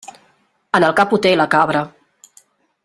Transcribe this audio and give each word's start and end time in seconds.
En 0.79 0.85
el 0.87 0.95
cap 1.01 1.13
ho 1.17 1.21
té 1.27 1.35
la 1.41 1.47
cabra. 1.57 1.87